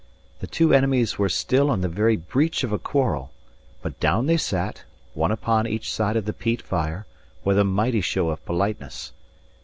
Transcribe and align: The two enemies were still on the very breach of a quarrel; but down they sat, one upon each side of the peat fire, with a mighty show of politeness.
The 0.39 0.47
two 0.47 0.73
enemies 0.73 1.19
were 1.19 1.29
still 1.29 1.69
on 1.69 1.81
the 1.81 1.87
very 1.87 2.15
breach 2.17 2.63
of 2.63 2.71
a 2.71 2.79
quarrel; 2.79 3.29
but 3.83 3.99
down 3.99 4.25
they 4.25 4.35
sat, 4.35 4.83
one 5.13 5.31
upon 5.31 5.67
each 5.67 5.93
side 5.93 6.15
of 6.15 6.25
the 6.25 6.33
peat 6.33 6.59
fire, 6.63 7.05
with 7.43 7.59
a 7.59 7.63
mighty 7.63 8.01
show 8.01 8.29
of 8.29 8.43
politeness. 8.43 9.11